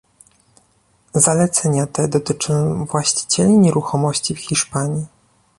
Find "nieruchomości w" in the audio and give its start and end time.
3.59-4.39